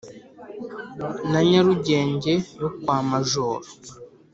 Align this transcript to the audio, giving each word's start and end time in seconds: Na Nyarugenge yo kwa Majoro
Na 1.31 1.39
Nyarugenge 1.49 2.33
yo 2.61 2.69
kwa 2.79 2.97
Majoro 3.09 3.67